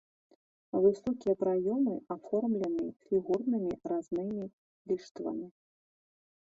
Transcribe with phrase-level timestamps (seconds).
[0.85, 4.45] Высокія праёмы аформлены фігурнымі разнымі
[4.93, 5.47] ліштвамі.